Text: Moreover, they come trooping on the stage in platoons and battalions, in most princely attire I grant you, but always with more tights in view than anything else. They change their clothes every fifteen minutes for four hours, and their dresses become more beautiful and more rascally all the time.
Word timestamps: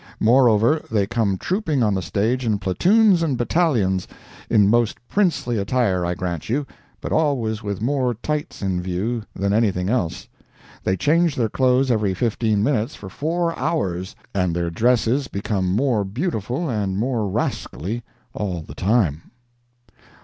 Moreover, 0.19 0.81
they 0.89 1.05
come 1.05 1.37
trooping 1.37 1.83
on 1.83 1.93
the 1.93 2.01
stage 2.01 2.43
in 2.43 2.57
platoons 2.57 3.21
and 3.21 3.37
battalions, 3.37 4.07
in 4.49 4.67
most 4.67 4.97
princely 5.07 5.59
attire 5.59 6.03
I 6.03 6.15
grant 6.15 6.49
you, 6.49 6.65
but 7.01 7.11
always 7.11 7.61
with 7.61 7.83
more 7.83 8.15
tights 8.15 8.63
in 8.63 8.81
view 8.81 9.21
than 9.35 9.53
anything 9.53 9.89
else. 9.89 10.27
They 10.83 10.97
change 10.97 11.35
their 11.35 11.49
clothes 11.49 11.91
every 11.91 12.15
fifteen 12.15 12.63
minutes 12.63 12.95
for 12.95 13.09
four 13.09 13.55
hours, 13.59 14.15
and 14.33 14.55
their 14.55 14.71
dresses 14.71 15.27
become 15.27 15.71
more 15.71 16.03
beautiful 16.03 16.67
and 16.67 16.97
more 16.97 17.29
rascally 17.29 18.01
all 18.33 18.63
the 18.63 18.73
time. 18.73 19.29